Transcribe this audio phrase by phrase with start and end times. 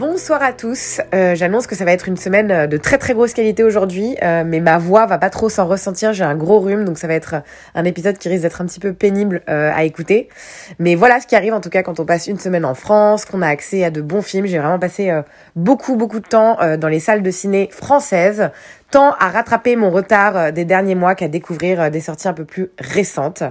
[0.00, 3.12] Bonsoir à tous, Euh, j'annonce que ça va être une semaine euh, de très très
[3.12, 6.58] grosse qualité aujourd'hui, euh, mais ma voix va pas trop s'en ressentir, j'ai un gros
[6.58, 7.42] rhume, donc ça va être
[7.74, 10.30] un épisode qui risque d'être un petit peu pénible euh, à écouter.
[10.78, 13.26] Mais voilà ce qui arrive en tout cas quand on passe une semaine en France,
[13.26, 14.46] qu'on a accès à de bons films.
[14.46, 15.12] J'ai vraiment passé
[15.54, 18.48] beaucoup beaucoup de temps dans les salles de ciné françaises,
[18.90, 22.32] tant à rattraper mon retard euh, des derniers mois qu'à découvrir euh, des sorties un
[22.32, 23.42] peu plus récentes.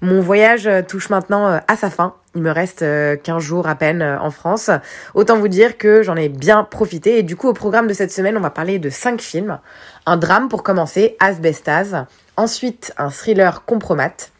[0.00, 2.14] Mon voyage euh, touche maintenant à sa fin.
[2.36, 4.70] Il me reste euh, 15 jours à peine en France.
[5.14, 7.18] Autant vous dire que j'en ai bien profité.
[7.18, 9.58] Et du coup, au programme de cette semaine, on va parler de cinq films.
[10.06, 12.06] Un drame pour commencer, Asbestas.
[12.36, 14.30] Ensuite, un thriller Compromat.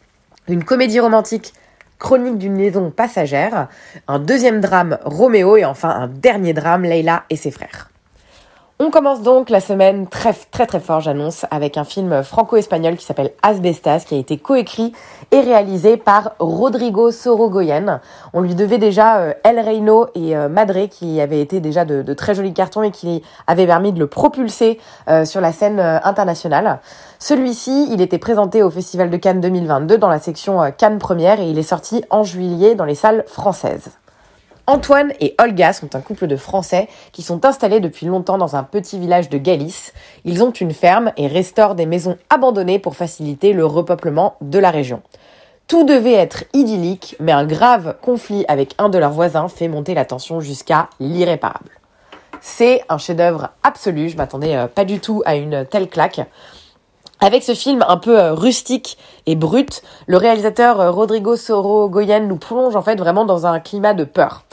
[0.47, 1.53] Une comédie romantique
[1.99, 3.67] Chronique d'une liaison passagère.
[4.07, 5.57] Un deuxième drame Roméo.
[5.57, 7.90] Et enfin, un dernier drame Leila et ses frères.
[8.83, 13.05] On commence donc la semaine très très très fort, j'annonce, avec un film franco-espagnol qui
[13.05, 14.91] s'appelle Asbestas, qui a été coécrit
[15.29, 18.01] et réalisé par Rodrigo Sorogoyen.
[18.33, 22.13] On lui devait déjà euh, El Reino et euh, Madre, qui avaient été déjà de,
[22.15, 24.79] très jolis cartons et qui avaient permis de le propulser
[25.09, 26.79] euh, sur la scène internationale.
[27.19, 31.47] Celui-ci, il était présenté au Festival de Cannes 2022 dans la section Cannes Première et
[31.47, 33.91] il est sorti en juillet dans les salles françaises.
[34.67, 38.63] Antoine et Olga sont un couple de Français qui sont installés depuis longtemps dans un
[38.63, 39.93] petit village de Galice.
[40.23, 44.69] Ils ont une ferme et restaurent des maisons abandonnées pour faciliter le repeuplement de la
[44.69, 45.01] région.
[45.67, 49.93] Tout devait être idyllique, mais un grave conflit avec un de leurs voisins fait monter
[49.93, 51.71] la tension jusqu'à l'irréparable.
[52.41, 56.21] C'est un chef-d'œuvre absolu, je m'attendais euh, pas du tout à une telle claque.
[57.23, 62.37] Avec ce film un peu euh, rustique et brut, le réalisateur euh, Rodrigo Sorogoyen nous
[62.37, 64.43] plonge en fait vraiment dans un climat de peur.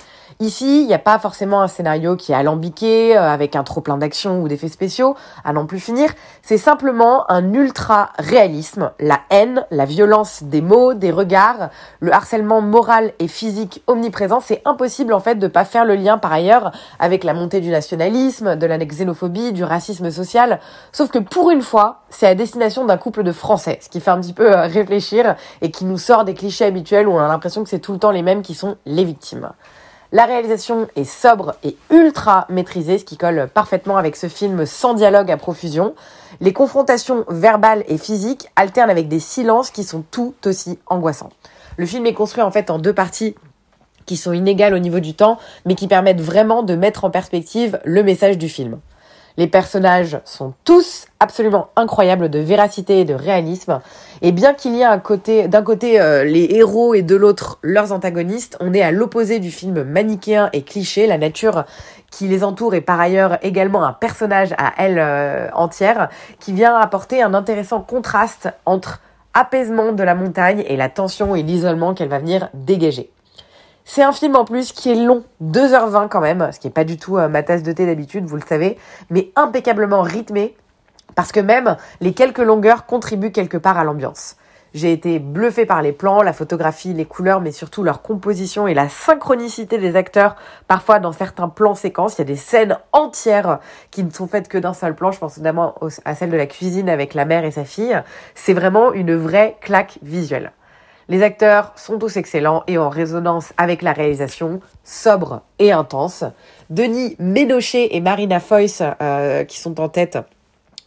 [0.40, 3.80] Ici, il n'y a pas forcément un scénario qui est alambiqué, euh, avec un trop
[3.80, 6.10] plein d'action ou d'effets spéciaux, à n'en plus finir.
[6.42, 8.92] C'est simplement un ultra réalisme.
[9.00, 14.38] La haine, la violence des mots, des regards, le harcèlement moral et physique omniprésent.
[14.38, 16.70] C'est impossible en fait de pas faire le lien par ailleurs
[17.00, 20.60] avec la montée du nationalisme, de la xénophobie, du racisme social.
[20.92, 24.12] Sauf que pour une fois, c'est à destination d'un couple de Français, ce qui fait
[24.12, 27.26] un petit peu euh, réfléchir et qui nous sort des clichés habituels où on a
[27.26, 29.50] l'impression que c'est tout le temps les mêmes qui sont les victimes.
[30.10, 34.94] La réalisation est sobre et ultra maîtrisée, ce qui colle parfaitement avec ce film sans
[34.94, 35.94] dialogue à profusion.
[36.40, 41.28] Les confrontations verbales et physiques alternent avec des silences qui sont tout aussi angoissants.
[41.76, 43.34] Le film est construit en fait en deux parties
[44.06, 47.78] qui sont inégales au niveau du temps, mais qui permettent vraiment de mettre en perspective
[47.84, 48.78] le message du film.
[49.38, 53.80] Les personnages sont tous absolument incroyables de véracité et de réalisme.
[54.20, 57.60] Et bien qu'il y ait un côté, d'un côté euh, les héros et de l'autre
[57.62, 61.06] leurs antagonistes, on est à l'opposé du film manichéen et cliché.
[61.06, 61.66] La nature
[62.10, 66.08] qui les entoure est par ailleurs également un personnage à elle euh, entière
[66.40, 69.00] qui vient apporter un intéressant contraste entre
[69.34, 73.12] apaisement de la montagne et la tension et l'isolement qu'elle va venir dégager.
[73.90, 76.84] C'est un film en plus qui est long, 2h20 quand même, ce qui est pas
[76.84, 78.76] du tout euh, ma tasse de thé d'habitude, vous le savez,
[79.08, 80.54] mais impeccablement rythmé,
[81.14, 84.36] parce que même les quelques longueurs contribuent quelque part à l'ambiance.
[84.74, 88.74] J'ai été bluffé par les plans, la photographie, les couleurs, mais surtout leur composition et
[88.74, 90.36] la synchronicité des acteurs.
[90.66, 93.58] Parfois, dans certains plans séquences, il y a des scènes entières
[93.90, 95.12] qui ne sont faites que d'un seul plan.
[95.12, 95.74] Je pense notamment
[96.04, 97.98] à celle de la cuisine avec la mère et sa fille.
[98.34, 100.52] C'est vraiment une vraie claque visuelle.
[101.10, 106.24] Les acteurs sont tous excellents et en résonance avec la réalisation, sobre et intense.
[106.68, 110.18] Denis Ménochet et Marina Foïs, euh, qui sont en tête,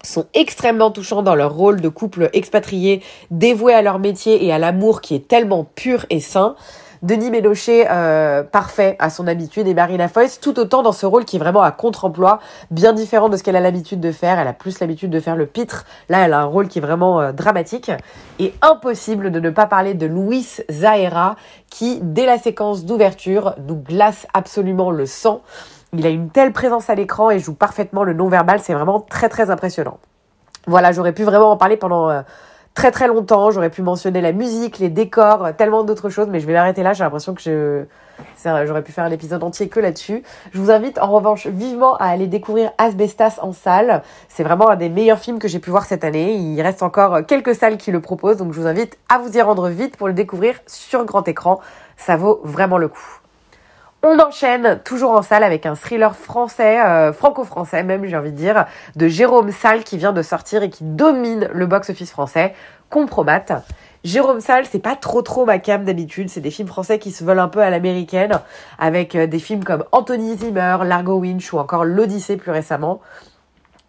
[0.04, 3.02] sont extrêmement touchants dans leur rôle de couple expatrié,
[3.32, 6.56] dévoué à leur métier et à l'amour qui est tellement pur et sain.
[7.02, 11.26] Denis Ménochet, euh, parfait à son habitude, et Marina Foïs, tout autant dans ce rôle
[11.26, 12.40] qui est vraiment à contre-emploi,
[12.70, 14.38] bien différent de ce qu'elle a l'habitude de faire.
[14.38, 15.86] Elle a plus l'habitude de faire le pitre.
[16.09, 17.92] Là, elle a un rôle qui est vraiment euh, dramatique.
[18.38, 21.38] Et impossible de ne pas parler de Luis Zahera,
[21.72, 25.42] qui, dès la séquence d'ouverture, nous glace absolument le sang.
[25.94, 28.59] Il a une telle présence à l'écran et joue parfaitement le non-verbal.
[28.59, 29.97] C'est vraiment très, très impressionnant.
[30.68, 32.22] Voilà, j'aurais pu vraiment en parler pendant euh,
[32.73, 33.52] très très longtemps.
[33.52, 36.94] J'aurais pu mentionner la musique, les décors, tellement d'autres choses, mais je vais m'arrêter là.
[36.94, 37.84] J'ai l'impression que je...
[38.66, 40.23] j'aurais pu faire un épisode entier que là-dessus.
[40.52, 44.03] Je vous invite en revanche vivement à aller découvrir Asbestas en salle.
[44.29, 46.35] C'est vraiment un des meilleurs films que j'ai pu voir cette année.
[46.35, 49.41] Il reste encore quelques salles qui le proposent, donc je vous invite à vous y
[49.41, 51.59] rendre vite pour le découvrir sur grand écran.
[51.97, 53.21] Ça vaut vraiment le coup.
[54.03, 58.38] On enchaîne toujours en salle avec un thriller français, euh, franco-français même j'ai envie de
[58.38, 58.66] dire,
[58.96, 62.56] de Jérôme Salle qui vient de sortir et qui domine le box-office français,
[62.90, 63.64] Compromat.
[64.03, 67.24] Jérôme Salle, c'est pas trop trop ma cam d'habitude, c'est des films français qui se
[67.24, 68.40] veulent un peu à l'américaine,
[68.80, 73.02] avec euh, des films comme Anthony Zimmer, Largo Winch ou encore L'Odyssée plus récemment.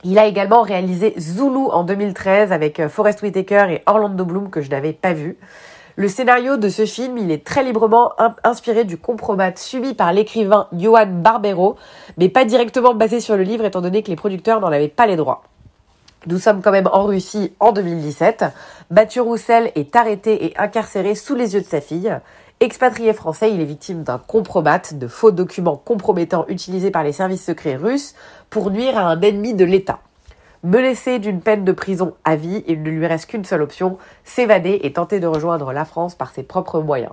[0.04, 4.60] Il a également réalisé Zulu en 2013 avec euh, Forest Whitaker et Orlando Bloom que
[4.60, 5.38] je n'avais pas vu.
[5.96, 8.12] Le scénario de ce film, il est très librement
[8.44, 11.76] inspiré du compromat subi par l'écrivain Johan Barbero,
[12.16, 15.06] mais pas directement basé sur le livre étant donné que les producteurs n'en avaient pas
[15.06, 15.42] les droits.
[16.26, 18.46] Nous sommes quand même en Russie en 2017.
[18.90, 22.16] Mathieu Roussel est arrêté et incarcéré sous les yeux de sa fille.
[22.60, 27.44] Expatrié français, il est victime d'un compromat, de faux documents compromettants utilisés par les services
[27.44, 28.14] secrets russes
[28.48, 29.98] pour nuire à un ennemi de l'État.
[30.64, 34.78] Menacé d'une peine de prison à vie, il ne lui reste qu'une seule option, s'évader
[34.84, 37.12] et tenter de rejoindre la France par ses propres moyens.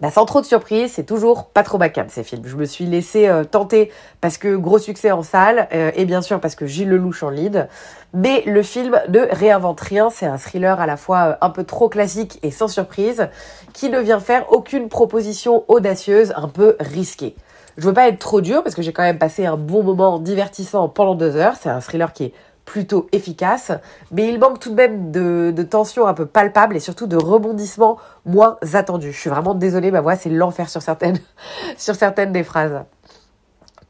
[0.00, 2.42] Bah, sans trop de surprise, c'est toujours pas trop ma ces films.
[2.46, 6.22] Je me suis laissé euh, tenter parce que gros succès en salle euh, et bien
[6.22, 7.68] sûr parce que Gilles Lelouch en lead.
[8.14, 11.64] Mais le film ne réinvente rien, c'est un thriller à la fois euh, un peu
[11.64, 13.28] trop classique et sans surprise
[13.72, 17.34] qui ne vient faire aucune proposition audacieuse, un peu risquée.
[17.78, 20.18] Je veux pas être trop dur parce que j'ai quand même passé un bon moment
[20.18, 21.54] divertissant pendant deux heures.
[21.58, 22.32] C'est un thriller qui est
[22.64, 23.70] plutôt efficace,
[24.10, 27.16] mais il manque tout de même de, de tension un peu palpable et surtout de
[27.16, 29.12] rebondissements moins attendus.
[29.12, 31.18] Je suis vraiment désolée, ma voix c'est l'enfer sur certaines,
[31.78, 32.82] sur certaines des phrases.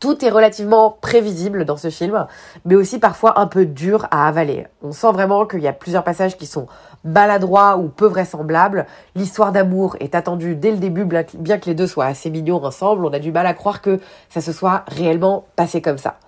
[0.00, 2.26] Tout est relativement prévisible dans ce film,
[2.66, 4.68] mais aussi parfois un peu dur à avaler.
[4.82, 6.68] On sent vraiment qu'il y a plusieurs passages qui sont
[7.04, 8.86] maladroits ou peu vraisemblables.
[9.14, 13.04] L'histoire d'amour est attendue dès le début, bien que les deux soient assez mignons ensemble.
[13.04, 16.18] On a du mal à croire que ça se soit réellement passé comme ça.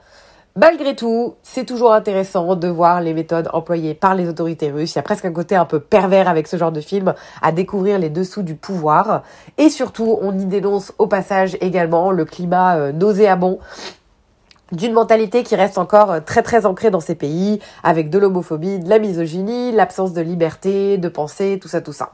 [0.56, 4.94] Malgré tout, c'est toujours intéressant de voir les méthodes employées par les autorités russes.
[4.94, 7.52] Il y a presque un côté un peu pervers avec ce genre de film à
[7.52, 9.22] découvrir les dessous du pouvoir.
[9.58, 13.60] Et surtout, on y dénonce au passage également le climat euh, nauséabond
[14.72, 18.78] d'une mentalité qui reste encore euh, très très ancrée dans ces pays, avec de l'homophobie,
[18.78, 22.12] de la misogynie, l'absence de liberté, de pensée, tout ça, tout ça.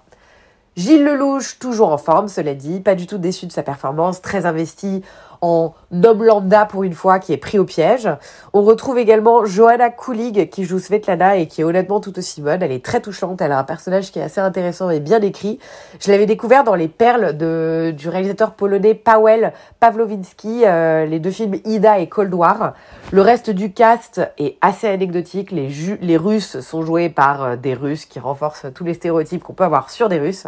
[0.77, 4.45] Gilles Lelouch, toujours en forme, cela dit, pas du tout déçu de sa performance, très
[4.45, 5.03] investi
[5.41, 5.75] en
[6.05, 8.09] homme lambda pour une fois qui est pris au piège.
[8.53, 12.63] On retrouve également Johanna Kulig qui joue Svetlana et qui est honnêtement tout aussi bonne.
[12.63, 15.59] Elle est très touchante, elle a un personnage qui est assez intéressant et bien écrit.
[16.01, 19.51] Je l'avais découvert dans les perles de, du réalisateur polonais Paweł
[19.81, 22.75] Pawlowinski, euh, les deux films Ida et Cold War.
[23.13, 25.51] Le reste du cast est assez anecdotique.
[25.51, 25.69] Les,
[26.01, 29.65] les Russes sont joués par euh, des Russes qui renforcent tous les stéréotypes qu'on peut
[29.65, 30.47] avoir sur des Russes.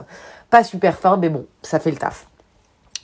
[0.50, 2.26] Pas super fin, mais bon, ça fait le taf.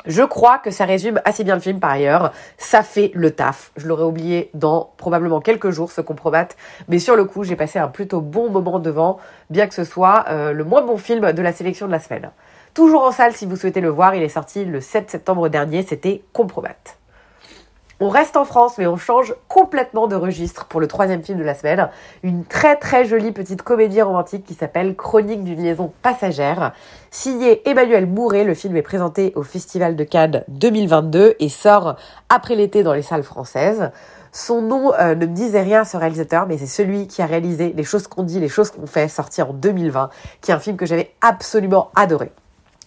[0.06, 2.32] Je crois que ça résume assez bien le film par ailleurs.
[2.58, 3.72] Ça fait le taf.
[3.76, 6.48] Je l'aurais oublié dans probablement quelques jours, ce compromat.
[6.88, 9.18] Mais sur le coup, j'ai passé un plutôt bon moment devant,
[9.48, 12.30] bien que ce soit euh, le moins bon film de la sélection de la semaine.
[12.74, 15.82] Toujours en salle si vous souhaitez le voir, il est sorti le 7 septembre dernier,
[15.82, 16.74] c'était Compromat.
[18.00, 21.44] On reste en France, mais on change complètement de registre pour le troisième film de
[21.44, 21.88] la semaine.
[22.24, 26.72] Une très très jolie petite comédie romantique qui s'appelle Chronique d'une liaison passagère.
[27.12, 31.94] Signé Emmanuel Mouret, le film est présenté au Festival de Cannes 2022 et sort
[32.28, 33.92] après l'été dans les salles françaises.
[34.32, 37.26] Son nom euh, ne me disait rien à ce réalisateur, mais c'est celui qui a
[37.26, 40.10] réalisé Les choses qu'on dit, les choses qu'on fait, sorti en 2020,
[40.40, 42.32] qui est un film que j'avais absolument adoré.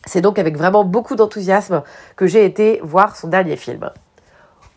[0.06, 1.84] C'est donc avec vraiment beaucoup d'enthousiasme
[2.18, 3.90] que j'ai été voir son dernier film.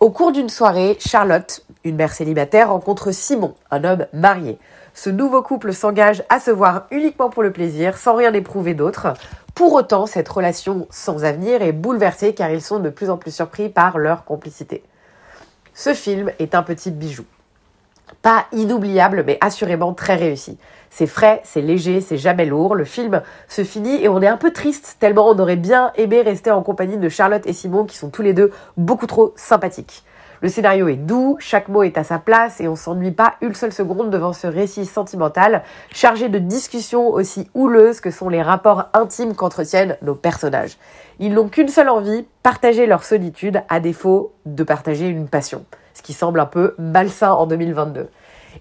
[0.01, 4.59] Au cours d'une soirée, Charlotte, une mère célibataire, rencontre Simon, un homme marié.
[4.95, 9.13] Ce nouveau couple s'engage à se voir uniquement pour le plaisir, sans rien éprouver d'autre.
[9.55, 13.31] Pour autant, cette relation sans avenir est bouleversée car ils sont de plus en plus
[13.31, 14.83] surpris par leur complicité.
[15.75, 17.27] Ce film est un petit bijou.
[18.23, 20.59] Pas inoubliable, mais assurément très réussi.
[20.91, 22.75] C'est frais, c'est léger, c'est jamais lourd.
[22.75, 26.21] Le film se finit et on est un peu triste tellement on aurait bien aimé
[26.21, 30.05] rester en compagnie de Charlotte et Simon qui sont tous les deux beaucoup trop sympathiques.
[30.43, 33.55] Le scénario est doux, chaque mot est à sa place et on s'ennuie pas une
[33.55, 35.63] seule seconde devant ce récit sentimental,
[35.93, 40.79] chargé de discussions aussi houleuses que sont les rapports intimes qu'entretiennent nos personnages.
[41.19, 45.67] Ils n'ont qu'une seule envie, partager leur solitude à défaut de partager une passion,
[46.01, 48.09] ce qui semble un peu malsain en 2022.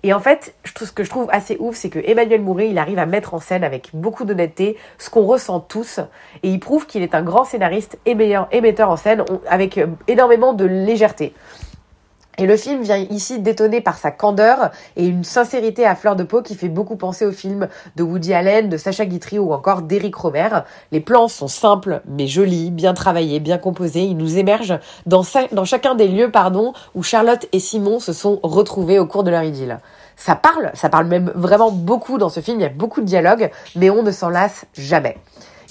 [0.03, 3.00] Et en fait, ce que je trouve assez ouf, c'est que Emmanuel Mouret, il arrive
[3.00, 6.01] à mettre en scène avec beaucoup d'honnêteté ce qu'on ressent tous,
[6.43, 9.88] et il prouve qu'il est un grand scénariste et meilleur émetteur en scène avec euh,
[10.10, 11.34] énormément de légèreté.
[12.41, 16.24] Et le film vient ici détonner par sa candeur et une sincérité à fleur de
[16.24, 17.67] peau qui fait beaucoup penser au film
[17.98, 20.48] de Woody Allen, de Sacha Guitry ou encore d'Eric Romer.
[20.93, 24.03] Les plans sont simples mais jolis, bien travaillés, bien composés.
[24.03, 28.39] Ils nous émergent dans, dans chacun des lieux pardon, où Charlotte et Simon se sont
[28.41, 29.79] retrouvés au cours de leur idylle.
[30.15, 33.05] Ça parle, ça parle même vraiment beaucoup dans ce film, il y a beaucoup de
[33.05, 35.17] dialogues, mais on ne s'en lasse jamais.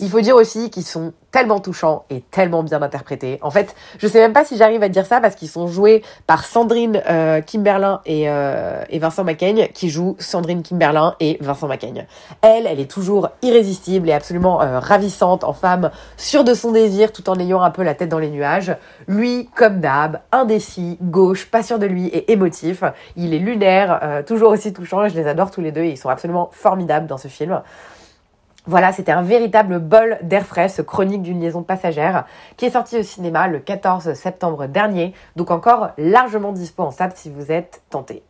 [0.00, 3.38] Il faut dire aussi qu'ils sont tellement touchants et tellement bien interprétés.
[3.42, 6.02] En fait, je sais même pas si j'arrive à dire ça parce qu'ils sont joués
[6.26, 11.66] par Sandrine euh, Kimberlin et, euh, et Vincent Macaigne qui jouent Sandrine Kimberlin et Vincent
[11.66, 12.06] Macaigne.
[12.42, 17.12] Elle, elle est toujours irrésistible et absolument euh, ravissante en femme, sûre de son désir
[17.12, 18.74] tout en ayant un peu la tête dans les nuages.
[19.08, 22.84] Lui, comme d'hab, indécis, gauche, pas sûr de lui et émotif.
[23.16, 25.98] Il est lunaire, toujours aussi touchant et je les adore tous les deux et ils
[25.98, 27.60] sont absolument formidables dans ce film.
[28.68, 32.26] Voilà, c'était un véritable bol d'air frais, ce chronique d'une liaison passagère,
[32.58, 37.12] qui est sorti au cinéma le 14 septembre dernier, donc encore largement dispo en salle
[37.14, 38.22] si vous êtes tenté.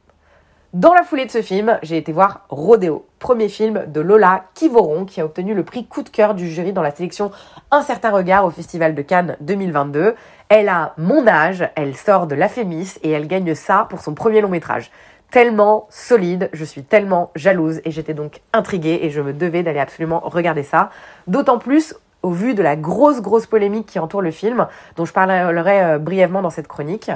[0.75, 5.07] Dans la foulée de ce film, j'ai été voir Rodeo, premier film de Lola Kivoron,
[5.07, 7.33] qui a obtenu le prix coup de cœur du jury dans la sélection
[7.73, 10.15] Un certain regard au Festival de Cannes 2022.
[10.51, 14.15] Elle a mon âge, elle sort de la Fémis et elle gagne ça pour son
[14.15, 14.93] premier long métrage
[15.31, 19.81] tellement solide, je suis tellement jalouse et j'étais donc intriguée et je me devais d'aller
[19.81, 20.91] absolument regarder ça.
[21.27, 24.67] D'autant plus au vu de la grosse grosse polémique qui entoure le film,
[24.97, 27.11] dont je parlerai euh, brièvement dans cette chronique.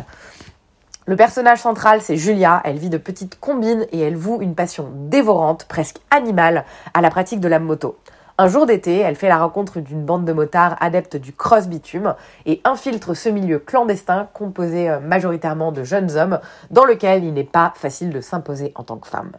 [1.07, 2.61] Le personnage central, c'est Julia.
[2.65, 6.65] Elle vit de petites combines et elle voue une passion dévorante, presque animale,
[6.95, 7.99] à la pratique de la moto.
[8.39, 12.15] Un jour d'été, elle fait la rencontre d'une bande de motards adeptes du cross-bitume
[12.47, 17.45] et infiltre ce milieu clandestin composé euh, majoritairement de jeunes hommes dans lequel il n'est
[17.45, 19.33] pas facile de s'imposer en tant que femme.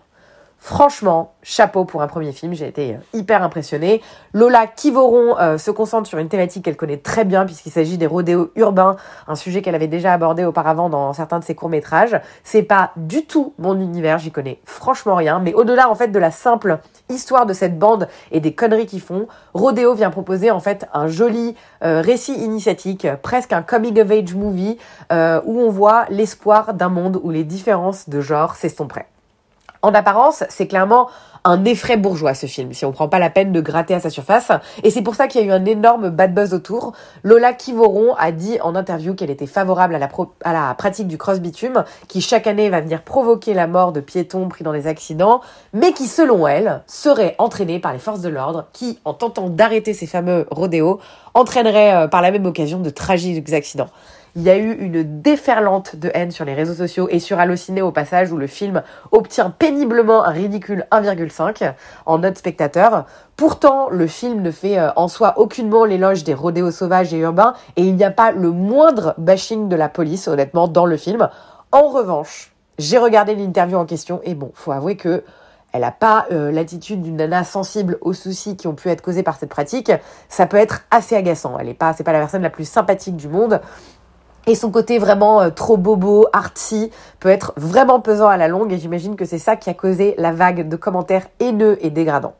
[0.66, 4.02] Franchement, chapeau pour un premier film, j'ai été euh, hyper impressionnée.
[4.32, 8.08] Lola Kivoron euh, se concentre sur une thématique qu'elle connaît très bien puisqu'il s'agit des
[8.08, 8.96] rodéos urbains,
[9.28, 12.18] un sujet qu'elle avait déjà abordé auparavant dans certains de ses courts-métrages.
[12.46, 16.20] C'est pas du tout mon univers, j'y connais franchement rien, mais au-delà en fait de
[16.20, 16.80] la simple
[17.10, 21.10] histoire de cette bande et des conneries qu'ils font, Rodeo vient proposer en fait un
[21.10, 24.78] joli euh, récit initiatique, presque un coming of age movie
[25.12, 29.08] où on voit l'espoir d'un monde où les différences de genre s'estomperaient.
[29.84, 31.10] En apparence, c'est clairement
[31.44, 34.10] un effray bourgeois ce film, si on prend pas la peine de gratter à sa
[34.10, 34.50] surface.
[34.84, 36.94] Et c'est pour ça qu'il y a eu un énorme bad buzz autour.
[37.24, 42.22] Lola Kivoron a dit en interview qu'elle était favorable à la, pratique du cross-bitume, qui
[42.22, 45.42] chaque année va venir provoquer la mort de piétons pris dans des accidents,
[45.74, 49.94] mais qui, selon elle, serait entraîné par les forces de l'ordre, qui, en tentant d'arrêter
[49.94, 51.02] ces fameux rodéos,
[51.34, 53.90] entraînerait euh, par la même occasion de tragiques accidents.
[54.36, 57.84] Il y a eu une déferlante de haine sur les réseaux sociaux et sur Allociné
[57.84, 61.74] au passage où le film obtient péniblement un ridicule 1,5
[62.08, 63.06] en note spectateur.
[63.36, 67.54] Pourtant, le film ne fait euh, en soi aucunement l'éloge des rodéos sauvages et urbains
[67.76, 71.30] et il n'y a pas le moindre bashing de la police, honnêtement, dans le film.
[71.72, 75.24] En revanche, j'ai regardé l'interview en question et bon, faut avouer que
[75.74, 79.24] elle n'a pas euh, l'attitude d'une nana sensible aux soucis qui ont pu être causés
[79.24, 79.92] par cette pratique.
[80.30, 81.58] Ça peut être assez agaçant.
[81.60, 83.60] Elle est pas, c'est pas la personne la plus sympathique du monde.
[84.46, 88.74] Et son côté vraiment euh, trop bobo, artsy, peut être vraiment pesant à la longue
[88.74, 92.36] et j'imagine que c'est ça qui a causé la vague de commentaires haineux et dégradants.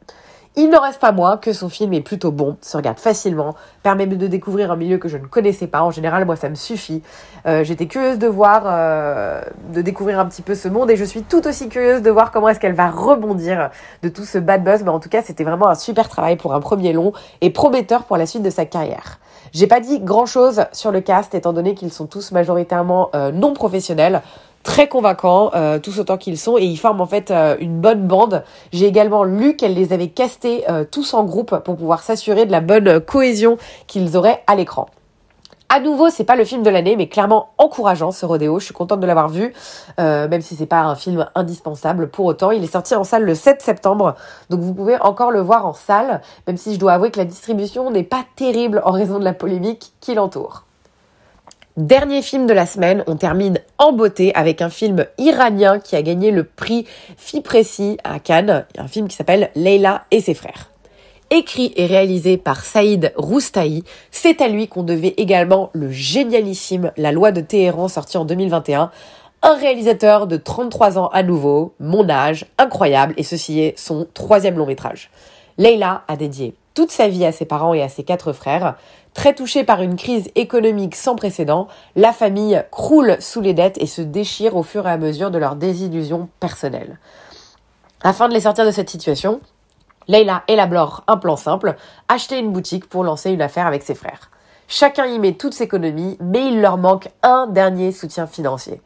[0.56, 4.06] Il n'en reste pas moins que son film est plutôt bon, se regarde facilement, permet
[4.06, 5.82] de découvrir un milieu que je ne connaissais pas.
[5.82, 7.02] En général, moi, ça me suffit.
[7.48, 9.42] Euh, J'étais curieuse de voir, euh,
[9.74, 12.32] de découvrir un petit peu ce monde et je suis tout aussi curieuse de voir
[12.32, 13.72] comment est-ce qu'elle va rebondir
[14.04, 14.84] de tout ce bad buzz.
[14.84, 18.04] Mais en tout cas, c'était vraiment un super travail pour un premier long et prometteur
[18.04, 19.18] pour la suite de sa carrière.
[19.54, 23.32] J'ai pas dit grand chose sur le cast étant donné qu'ils sont tous majoritairement euh,
[23.32, 24.22] non professionnels
[24.64, 28.08] très convaincants, euh, tous autant qu'ils sont, et ils forment en fait euh, une bonne
[28.08, 28.44] bande.
[28.72, 32.52] J'ai également lu qu'elle les avait castés euh, tous en groupe pour pouvoir s'assurer de
[32.52, 34.88] la bonne cohésion qu'ils auraient à l'écran.
[35.70, 38.60] À nouveau, c'est pas le film de l'année, mais clairement encourageant ce rodéo.
[38.60, 39.56] Je suis contente de l'avoir vu,
[39.98, 42.10] même si c'est pas un film indispensable.
[42.12, 44.14] Pour autant, il est sorti en salle le 7 septembre,
[44.52, 47.26] donc vous pouvez encore le voir en salle, même si je dois avouer que la
[47.26, 50.64] distribution n'est pas terrible en raison de la polémique qui l'entoure.
[51.76, 56.04] Dernier film de la semaine, on termine en beauté avec un film iranien qui a
[56.04, 56.86] gagné le prix
[57.18, 60.70] Fipressi à Cannes, un film qui s'appelle Leila et ses frères.
[61.32, 67.12] Écrit et réalisé par Saïd Roustahi, c'est à lui qu'on devait également le génialissime La
[67.12, 68.92] loi de Téhéran sorti en 2021,
[69.42, 74.60] un réalisateur de 33 ans à nouveau, mon âge, incroyable, et ceci est son troisième
[74.60, 75.10] long métrage.
[75.58, 78.76] Leila a dédié toute sa vie à ses parents et à ses quatre frères.
[79.14, 83.86] Très touchée par une crise économique sans précédent, la famille croule sous les dettes et
[83.86, 86.98] se déchire au fur et à mesure de leurs désillusions personnelles.
[88.02, 89.40] Afin de les sortir de cette situation,
[90.08, 91.76] Leila élabore un plan simple,
[92.10, 94.32] acheter une boutique pour lancer une affaire avec ses frères.
[94.68, 98.82] Chacun y met toute ses économies, mais il leur manque un dernier soutien financier.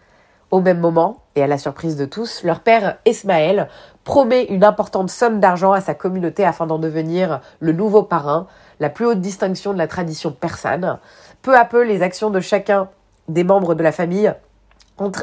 [0.50, 3.68] Au même moment, et à la surprise de tous, leur père Ismaël
[4.06, 8.48] promet une importante somme d'argent à sa communauté afin d'en devenir le nouveau parrain,
[8.80, 11.00] la plus haute distinction de la tradition persane.
[11.42, 12.88] Peu à peu, les actions de chacun
[13.28, 14.34] des membres de la famille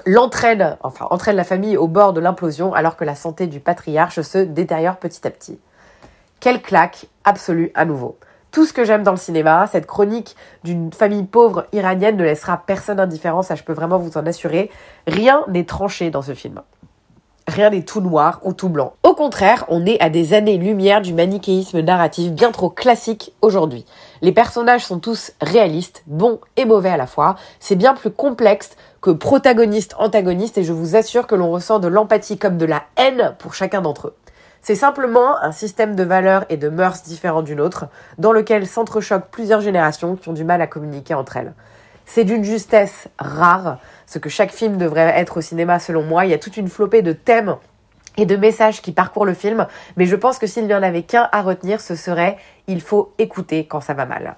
[0.05, 4.39] l'entraînent, entraînent la famille au bord de l'implosion alors que la santé du patriarche se
[4.39, 5.59] détériore petit à petit.
[6.39, 8.19] Quelle claque absolue à nouveau.
[8.55, 9.67] Tout ce que j'aime dans le cinéma.
[9.67, 14.17] Cette chronique d'une famille pauvre iranienne ne laissera personne indifférent, ça je peux vraiment vous
[14.17, 14.71] en assurer.
[15.09, 16.63] Rien n'est tranché dans ce film.
[17.49, 18.95] Rien n'est tout noir ou tout blanc.
[19.03, 23.85] Au contraire, on est à des années-lumière du manichéisme narratif bien trop classique aujourd'hui.
[24.23, 27.35] Les personnages sont tous réalistes, bons et mauvais à la fois.
[27.59, 32.39] C'est bien plus complexe que protagoniste-antagoniste et je vous assure que l'on ressent de l'empathie
[32.39, 34.15] comme de la haine pour chacun d'entre eux.
[34.67, 37.85] C'est simplement un système de valeurs et de mœurs différents d'une autre,
[38.17, 41.53] dans lequel s'entrechoquent plusieurs générations qui ont du mal à communiquer entre elles.
[42.07, 46.25] C'est d'une justesse rare, ce que chaque film devrait être au cinéma selon moi.
[46.25, 47.57] Il y a toute une flopée de thèmes
[48.17, 49.67] et de messages qui parcourent le film,
[49.99, 53.13] mais je pense que s'il n'y en avait qu'un à retenir, ce serait il faut
[53.19, 54.35] écouter quand ça va mal.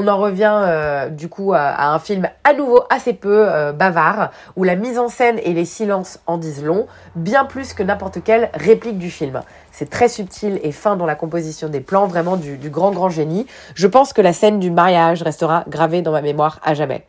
[0.00, 4.30] On en revient euh, du coup à, un film à nouveau assez peu euh, bavard,
[4.54, 6.86] où la mise en scène et les silences en disent long,
[7.16, 9.42] bien plus que n'importe quelle réplique du film.
[9.72, 13.08] C'est très subtil et fin dans la composition des plans, vraiment du, du grand grand
[13.08, 13.48] génie.
[13.74, 17.04] Je pense que la scène du mariage restera gravée dans ma mémoire à jamais.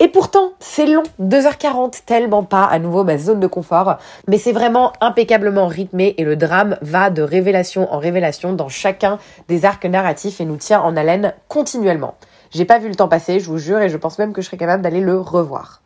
[0.00, 4.52] Et pourtant, c'est long, 2h40, tellement pas à nouveau ma zone de confort, mais c'est
[4.52, 9.84] vraiment impeccablement rythmé et le drame va de révélation en révélation dans chacun des arcs
[9.84, 12.16] narratifs et nous tient en haleine continuellement.
[12.50, 14.46] J'ai pas vu le temps passer, je vous jure, et je pense même que je
[14.46, 15.80] serais capable d'aller le revoir.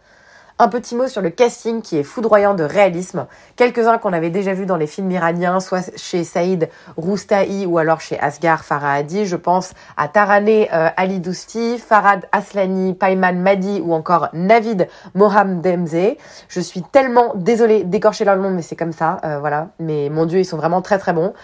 [0.60, 3.28] Un petit mot sur le casting qui est foudroyant de réalisme.
[3.54, 8.00] Quelques-uns qu'on avait déjà vus dans les films iraniens, soit chez Saïd Roustahi ou alors
[8.00, 9.24] chez Asghar Farahadi.
[9.24, 16.16] Je pense à Taraneh euh, Ali Dousti, Farad Aslani, Payman Madi ou encore Navid Mohammedemze.
[16.48, 19.68] Je suis tellement désolée d'écorcher leur nom, mais c'est comme ça, euh, voilà.
[19.78, 21.34] Mais mon Dieu, ils sont vraiment très très bons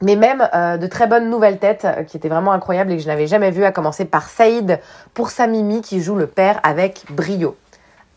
[0.00, 3.08] mais même euh, de très bonnes nouvelles têtes qui étaient vraiment incroyables et que je
[3.08, 4.78] n'avais jamais vues, à commencer par Saïd
[5.12, 7.56] pour sa Mimi qui joue le père avec brio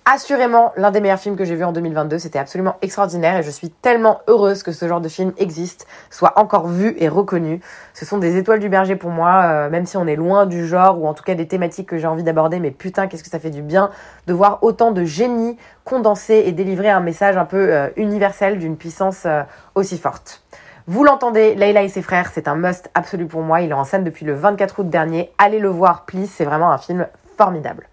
[0.05, 2.19] assurément l'un des meilleurs films que j'ai vu en 2022.
[2.19, 6.33] C'était absolument extraordinaire et je suis tellement heureuse que ce genre de film existe, soit
[6.37, 7.61] encore vu et reconnu.
[7.93, 10.67] Ce sont des étoiles du berger pour moi, euh, même si on est loin du
[10.67, 12.59] genre ou en tout cas des thématiques que j'ai envie d'aborder.
[12.59, 13.89] Mais putain, qu'est-ce que ça fait du bien
[14.27, 18.77] de voir autant de génies condenser et délivrer un message un peu euh, universel d'une
[18.77, 19.43] puissance euh,
[19.75, 20.41] aussi forte.
[20.87, 23.61] Vous l'entendez, Leila et ses frères, c'est un must absolu pour moi.
[23.61, 25.31] Il est en scène depuis le 24 août dernier.
[25.37, 26.27] Allez le voir, please.
[26.27, 27.87] C'est vraiment un film formidable.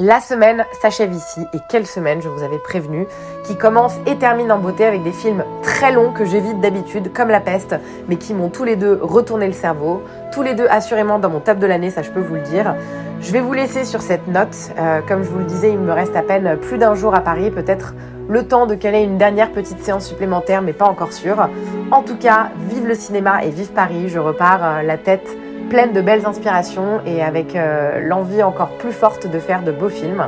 [0.00, 3.08] La semaine s'achève ici, et quelle semaine, je vous avais prévenu,
[3.42, 7.30] qui commence et termine en beauté avec des films très longs que j'évite d'habitude, comme
[7.30, 7.74] La Peste,
[8.06, 11.40] mais qui m'ont tous les deux retourné le cerveau, tous les deux assurément dans mon
[11.40, 12.76] top de l'année, ça je peux vous le dire.
[13.20, 15.92] Je vais vous laisser sur cette note, euh, comme je vous le disais, il me
[15.92, 17.94] reste à peine plus d'un jour à Paris, peut-être
[18.28, 21.48] le temps de caler une dernière petite séance supplémentaire, mais pas encore sûr.
[21.90, 25.28] En tout cas, vive le cinéma et vive Paris, je repars euh, la tête
[25.68, 29.88] pleine de belles inspirations et avec euh, l'envie encore plus forte de faire de beaux
[29.88, 30.26] films.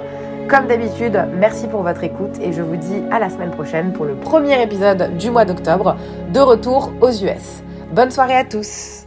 [0.49, 4.05] Comme d'habitude, merci pour votre écoute et je vous dis à la semaine prochaine pour
[4.05, 5.97] le premier épisode du mois d'octobre
[6.33, 7.63] de retour aux US.
[7.93, 9.00] Bonne soirée à tous